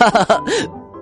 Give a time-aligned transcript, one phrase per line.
[0.00, 0.42] 哈哈哈，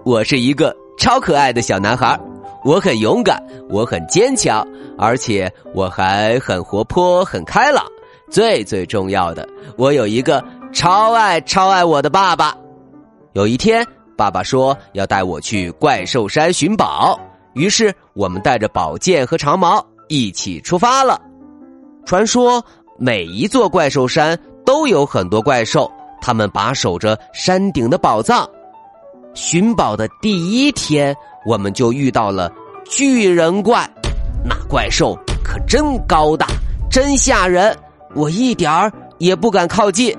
[0.05, 2.19] 我是一个超可爱的小男孩，
[2.65, 3.41] 我很勇敢，
[3.71, 4.67] 我很坚强，
[4.99, 7.85] 而且我还很活泼、很开朗。
[8.29, 12.53] 最最重要的，我有一个超爱超爱我的爸爸。
[13.35, 17.17] 有一天，爸爸说要带我去怪兽山寻宝，
[17.55, 21.21] 于是我们带着宝剑和长矛一起出发了。
[22.05, 22.61] 传说
[22.99, 25.89] 每一座怪兽山都有很多怪兽，
[26.21, 28.45] 他们把守着山顶的宝藏。
[29.35, 31.15] 寻宝的第一天，
[31.47, 32.53] 我们就遇到了
[32.85, 33.89] 巨人怪，
[34.45, 36.47] 那怪兽可真高大，
[36.91, 37.77] 真吓人，
[38.15, 40.17] 我一点儿也不敢靠近。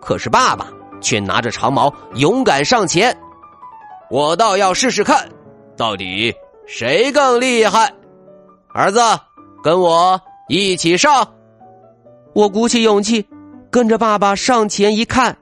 [0.00, 0.68] 可是爸爸
[1.00, 3.14] 却拿着长矛勇敢上前，
[4.10, 5.28] 我倒要试试看，
[5.76, 6.34] 到底
[6.66, 7.92] 谁更厉害。
[8.72, 9.00] 儿子，
[9.62, 11.26] 跟我一起上。
[12.34, 13.26] 我鼓起勇气，
[13.70, 15.36] 跟着爸爸上前一看，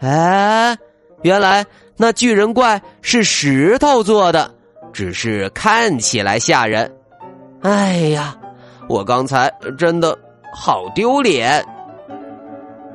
[0.00, 0.76] 哎，
[1.22, 1.64] 原来。
[2.00, 4.48] 那巨人怪是石头做的，
[4.92, 6.90] 只是看起来吓人。
[7.62, 8.36] 哎呀，
[8.88, 10.16] 我刚才真的
[10.54, 11.62] 好丢脸。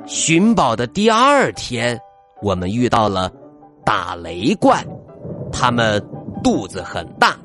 [0.05, 1.99] 寻宝的第二天，
[2.41, 3.29] 我们遇到了
[3.85, 4.81] 打雷怪，
[5.51, 6.01] 他们
[6.41, 7.35] 肚子很大，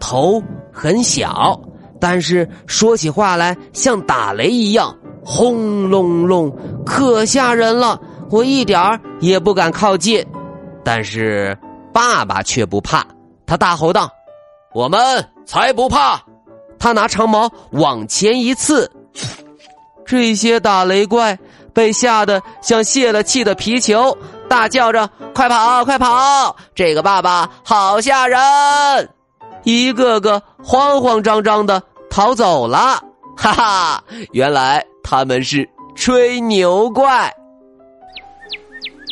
[0.00, 1.60] 头很小，
[2.00, 4.92] 但是说起话来像打雷一样
[5.24, 6.52] 轰隆隆，
[6.84, 8.00] 可吓人了。
[8.28, 10.26] 我一点儿也不敢靠近。
[10.86, 11.58] 但是
[11.92, 13.04] 爸爸却不怕，
[13.44, 14.08] 他大吼道
[14.72, 16.22] ：“我们才不怕！”
[16.78, 18.88] 他拿长矛往前一刺，
[20.06, 21.36] 这些打雷怪
[21.74, 24.16] 被吓得像泄了气的皮球，
[24.48, 26.54] 大叫着：“快跑，快跑！
[26.72, 28.38] 这个爸爸好吓人！”
[29.64, 33.02] 一个个慌慌张张的逃走了。
[33.36, 37.34] 哈哈，原来他们是吹牛怪。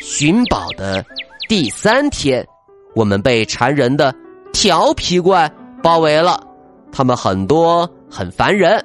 [0.00, 1.04] 寻宝的。
[1.46, 2.46] 第三天，
[2.94, 4.14] 我们被缠人的
[4.52, 5.50] 调皮怪
[5.82, 6.42] 包围了，
[6.90, 8.82] 他们很多很烦人。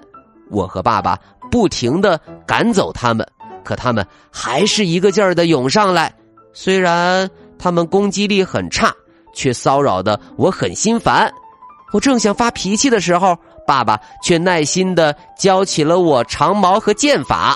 [0.52, 1.18] 我和爸爸
[1.50, 3.26] 不停的赶走他们，
[3.64, 6.14] 可他们还是一个劲儿的涌上来。
[6.52, 8.94] 虽然他们攻击力很差，
[9.34, 11.32] 却骚扰的我很心烦。
[11.94, 17.56] 我正想发脾气的时候，爸爸却耐心的教起了我长矛和剑法。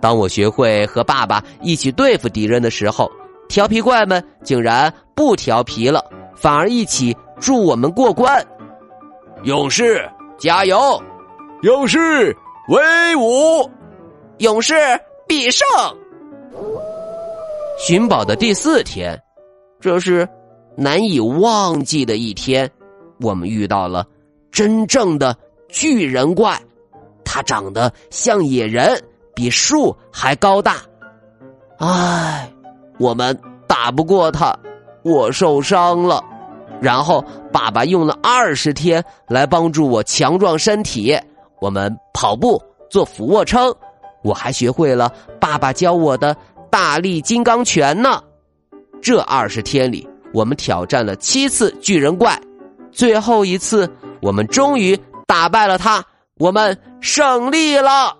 [0.00, 3.10] 当我学会和爸爸一起对付敌人的时候。
[3.52, 6.02] 调皮怪们竟然不调皮了，
[6.34, 8.42] 反而一起助我们过关。
[9.42, 10.08] 勇士
[10.38, 10.98] 加油，
[11.60, 12.34] 勇士
[12.68, 13.70] 威武，
[14.38, 14.74] 勇士
[15.28, 15.68] 必胜。
[17.78, 19.22] 寻宝的第四天，
[19.78, 20.26] 这是
[20.74, 22.70] 难以忘记的一天。
[23.20, 24.06] 我们遇到了
[24.50, 25.36] 真正的
[25.68, 26.58] 巨人怪，
[27.22, 28.98] 他长得像野人，
[29.34, 30.76] 比树还高大。
[31.76, 32.50] 唉。
[33.02, 33.36] 我们
[33.66, 34.56] 打不过他，
[35.02, 36.22] 我受伤了。
[36.80, 41.18] 然后爸爸用了二十天来帮助我强壮身体。
[41.60, 43.74] 我们跑步、做俯卧撑，
[44.22, 46.36] 我还学会了爸爸教我的
[46.70, 48.22] 大力金刚拳呢。
[49.00, 52.40] 这二十天里，我们挑战了七次巨人怪，
[52.92, 53.90] 最后一次
[54.20, 54.96] 我们终于
[55.26, 56.04] 打败了他，
[56.38, 58.16] 我们胜利了。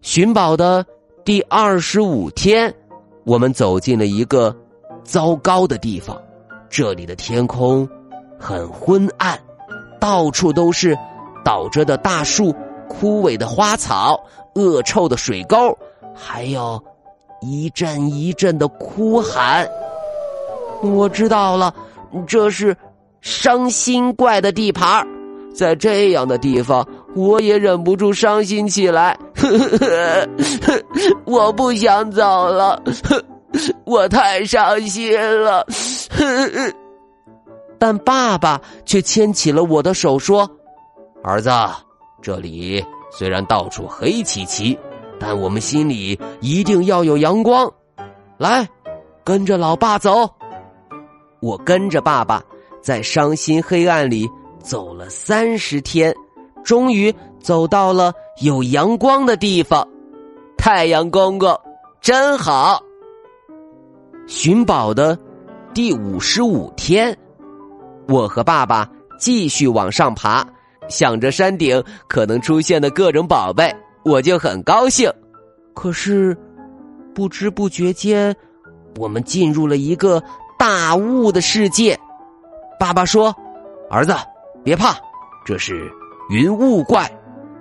[0.00, 0.86] 寻宝的
[1.22, 2.74] 第二十五天。
[3.24, 4.54] 我们走进了一个
[5.04, 6.20] 糟糕的地方，
[6.68, 7.88] 这里的天空
[8.38, 9.38] 很昏暗，
[10.00, 10.96] 到处都是
[11.44, 12.54] 倒着的大树、
[12.88, 14.18] 枯萎的花草、
[14.54, 15.56] 恶臭的水沟，
[16.14, 16.82] 还有
[17.40, 19.68] 一阵一阵的哭喊。
[20.82, 21.74] 我知道了，
[22.26, 22.76] 这是
[23.20, 25.06] 伤心怪的地盘
[25.54, 29.18] 在这样的地方，我也忍不住伤心起来。
[29.40, 29.88] 呵呵
[30.66, 30.82] 呵
[31.24, 32.82] 我不想走了，
[33.84, 35.66] 我太伤心了。
[37.78, 40.48] 但爸爸却牵起了我的手，说
[41.24, 41.50] ：“儿子，
[42.20, 44.78] 这里虽然到处黑漆漆，
[45.18, 47.70] 但我们心里一定要有阳光。
[48.36, 48.68] 来，
[49.24, 50.28] 跟着老爸走。”
[51.40, 52.42] 我跟着爸爸，
[52.82, 54.28] 在伤心黑暗里
[54.62, 56.14] 走了三十天。
[56.64, 58.12] 终于走到了
[58.42, 59.86] 有阳光的地方。
[60.56, 61.58] 太阳公公
[62.00, 62.82] 真好。
[64.26, 65.18] 寻宝的
[65.74, 67.16] 第五十五天，
[68.06, 70.46] 我和爸爸继续往上爬，
[70.88, 73.74] 想着山顶可能出现的各种宝贝，
[74.04, 75.10] 我就很高兴。
[75.74, 76.36] 可是，
[77.14, 78.34] 不知不觉间，
[78.98, 80.22] 我们进入了一个
[80.58, 81.98] 大雾的世界。
[82.78, 83.34] 爸爸说
[83.90, 84.14] ：“儿子，
[84.62, 84.96] 别怕，
[85.44, 85.90] 这是
[86.30, 87.10] 云雾怪，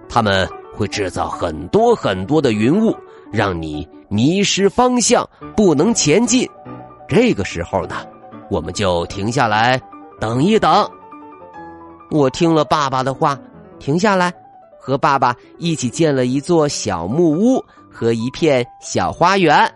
[0.07, 2.95] 他们会制造很多很多的云雾，
[3.31, 6.47] 让你迷失方向，不能前进。”
[7.09, 7.95] 这个时候呢，
[8.47, 9.81] 我们就停下来
[10.19, 10.87] 等一等。
[12.11, 13.35] 我听了爸爸的话，
[13.79, 14.31] 停下来，
[14.79, 19.67] 和爸爸一起建了一座小木屋和一片小花园。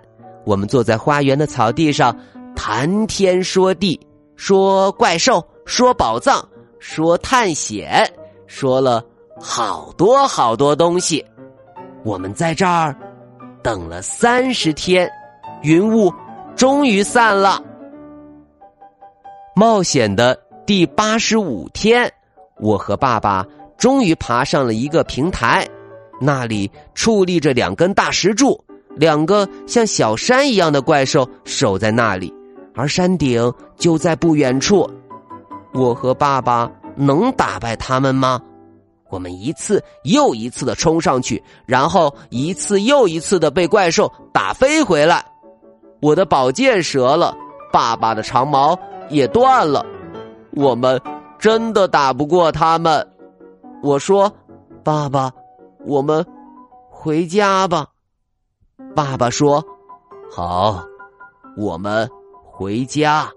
[0.45, 2.15] 我们坐在花园的草地上，
[2.55, 3.99] 谈天说地，
[4.35, 6.47] 说怪兽，说宝藏，
[6.77, 8.07] 说探险，
[8.47, 9.03] 说了
[9.39, 11.25] 好多好多东西。
[12.03, 12.95] 我们在这儿
[13.61, 15.09] 等了三十天，
[15.61, 16.13] 云雾。
[16.55, 17.59] 终于散了。
[19.55, 22.09] 冒险的第八十五天，
[22.59, 23.43] 我和爸爸
[23.75, 25.67] 终于爬上了一个平台，
[26.21, 28.63] 那里矗立着两根大石柱，
[28.95, 32.31] 两个像小山一样的怪兽守在那里，
[32.75, 34.87] 而山顶就在不远处。
[35.73, 38.41] 我和爸爸能打败他们吗？
[39.09, 45.23] 我们一次又一次的冲上去，然后一次又一次的被怪兽打飞回来。
[46.01, 47.35] 我的宝剑折了，
[47.71, 48.77] 爸爸的长矛
[49.09, 49.85] 也断了，
[50.51, 50.99] 我们
[51.37, 53.07] 真的打不过他们。
[53.83, 54.31] 我说
[54.83, 55.31] ：“爸爸，
[55.85, 56.25] 我们
[56.89, 57.85] 回家吧。”
[58.95, 59.63] 爸爸说
[60.31, 60.83] ：“好，
[61.55, 62.09] 我们
[62.43, 63.29] 回家。”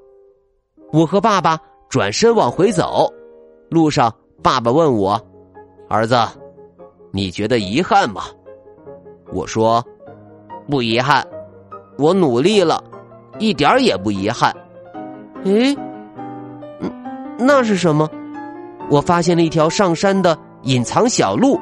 [0.93, 1.58] 我和爸爸
[1.88, 3.12] 转身往回走，
[3.68, 5.20] 路上爸爸问我
[5.88, 6.16] ：“儿子，
[7.12, 8.22] 你觉得遗憾吗？”
[9.32, 9.84] 我说
[10.70, 11.26] ：“不遗憾。”
[11.98, 12.84] 我努力了，
[13.38, 14.54] 一点也不遗憾。
[15.44, 15.74] 诶，
[16.80, 16.92] 嗯，
[17.38, 18.06] 那是什么？
[18.90, 21.58] 我发现了一条上山的隐藏小路。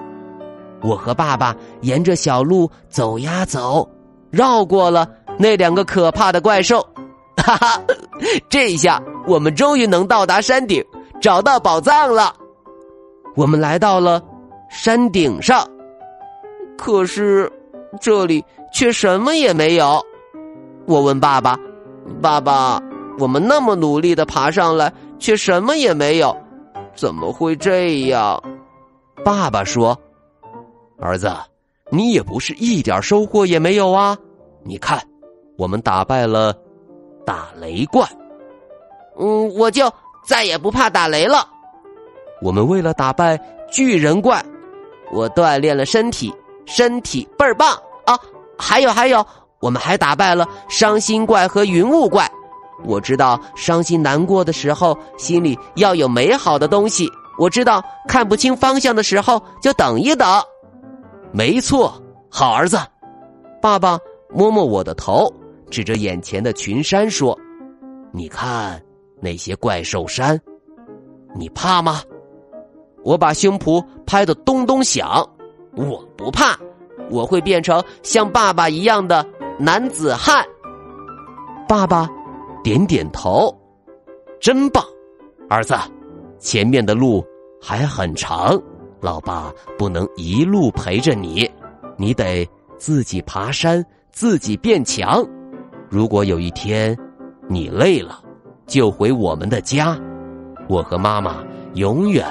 [0.82, 3.88] 我和爸爸沿着小路走呀走，
[4.30, 5.08] 绕过了
[5.38, 6.84] 那两个可怕的怪兽。
[7.36, 7.80] 哈哈，
[8.48, 10.84] 这下我们终于能到达山顶，
[11.24, 12.36] 找到宝藏了。
[13.34, 14.22] 我们来到了
[14.68, 15.66] 山顶上，
[16.76, 17.50] 可是
[17.98, 18.44] 这里
[18.74, 20.04] 却什么也没有。
[20.86, 21.58] 我问爸爸
[22.20, 22.78] ：“爸爸，
[23.18, 26.36] 我们那么努力的爬上来，却什么也没有，
[26.94, 28.38] 怎么会这样？”
[29.24, 29.98] 爸爸说
[31.00, 31.34] ：“儿子，
[31.88, 34.14] 你也不是一点收获也没有啊！
[34.62, 35.02] 你看，
[35.56, 36.54] 我们打败了
[37.24, 38.06] 打雷怪，
[39.18, 39.90] 嗯，我就
[40.24, 41.48] 再也不怕打雷了。
[42.42, 43.38] 我们为了打败
[43.70, 44.44] 巨人怪，
[45.12, 46.34] 我锻炼了身体，
[46.66, 47.72] 身体倍儿棒
[48.06, 48.18] 啊！
[48.58, 49.24] 还有还有。”
[49.60, 52.30] 我们还打败了伤心怪和云雾怪。
[52.84, 57.08] 我知道伤心难过的时候，心里要有美好的东西。
[57.38, 60.28] 我知道看不清方向的时候，就等一等。
[61.32, 61.98] 没错，
[62.28, 62.78] 好儿子。
[63.62, 63.98] 爸爸
[64.28, 65.32] 摸摸我的头，
[65.70, 67.38] 指着眼前的群山说
[68.12, 68.78] ：“你看
[69.24, 70.38] 那些怪兽山，
[71.34, 72.02] 你怕吗？”
[73.02, 75.28] 我把胸脯拍得咚咚响。
[75.76, 76.56] 我不怕，
[77.10, 79.26] 我会变成像爸爸一样的。
[79.58, 80.44] 男子汉，
[81.68, 82.08] 爸爸
[82.62, 83.54] 点点头，
[84.40, 84.82] 真棒，
[85.48, 85.74] 儿子，
[86.38, 87.24] 前面的路
[87.60, 88.60] 还很长，
[89.00, 91.48] 老爸不能一路陪着你，
[91.96, 95.24] 你得自己爬山，自己变强。
[95.88, 96.96] 如果有一天
[97.48, 98.23] 你累了，
[98.66, 99.98] 就回我们的家，
[100.68, 101.44] 我和妈妈
[101.74, 102.26] 永远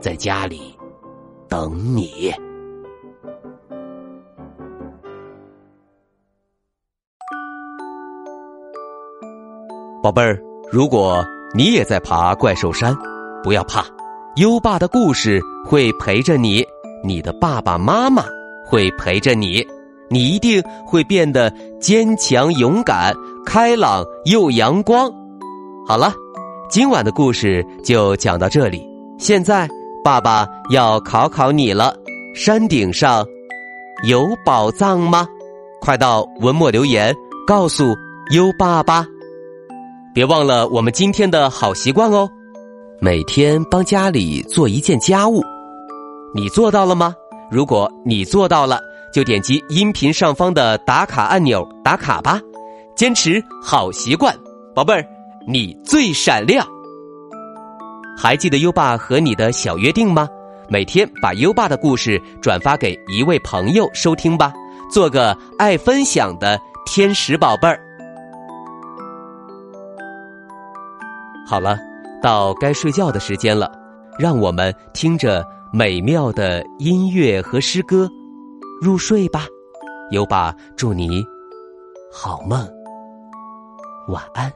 [0.00, 0.76] 在家里
[1.48, 2.32] 等你。
[10.02, 10.40] 宝贝儿，
[10.70, 12.96] 如果你也在爬怪兽山，
[13.42, 13.84] 不要怕，
[14.36, 16.64] 优爸的故事会陪着你，
[17.02, 18.22] 你的爸爸妈妈
[18.64, 19.66] 会陪着你，
[20.08, 21.50] 你一定会变得
[21.80, 23.12] 坚强、勇敢、
[23.44, 25.25] 开朗又阳光。
[25.88, 26.12] 好了，
[26.68, 28.84] 今晚的故事就讲到这里。
[29.18, 29.68] 现在，
[30.02, 31.94] 爸爸要考考你了：
[32.34, 33.24] 山顶上
[34.02, 35.28] 有宝藏吗？
[35.80, 37.14] 快到文末留言
[37.46, 37.94] 告诉
[38.32, 39.06] 优爸吧。
[40.12, 42.28] 别忘了我们今天的好习惯哦，
[43.00, 45.40] 每天帮家里做一件家务，
[46.34, 47.14] 你做到了吗？
[47.48, 48.80] 如果你做到了，
[49.14, 52.40] 就点击音频上方的打卡按钮打卡吧。
[52.96, 54.36] 坚持好习惯，
[54.74, 55.06] 宝贝儿，
[55.46, 56.66] 你最闪亮。
[58.18, 60.28] 还记得优爸和你的小约定吗？
[60.68, 64.52] 每天把优爸的故事转发给一位朋友收听吧，
[64.90, 67.78] 做个爱分享的天使宝贝儿。
[71.46, 71.78] 好了，
[72.20, 73.70] 到该睡觉的时间了，
[74.18, 78.10] 让我们听着美妙的音乐和诗歌
[78.82, 79.46] 入睡吧。
[80.10, 81.24] 优爸祝你
[82.12, 82.68] 好梦，
[84.08, 84.52] 晚安。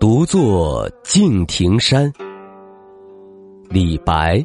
[0.00, 2.12] 独坐敬亭山，
[3.68, 4.44] 李白。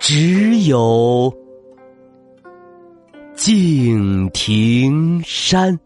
[0.00, 1.30] 只有
[3.36, 5.78] 敬亭山。